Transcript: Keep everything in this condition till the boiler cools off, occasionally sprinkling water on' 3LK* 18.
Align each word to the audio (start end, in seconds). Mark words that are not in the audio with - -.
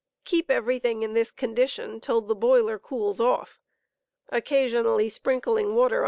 Keep 0.25 0.49
everything 0.49 1.03
in 1.03 1.13
this 1.13 1.29
condition 1.29 1.99
till 1.99 2.21
the 2.21 2.33
boiler 2.33 2.79
cools 2.79 3.19
off, 3.19 3.59
occasionally 4.29 5.09
sprinkling 5.09 5.75
water 5.75 5.83
on' 5.83 5.89
3LK* 5.89 5.97
18. 5.99 5.99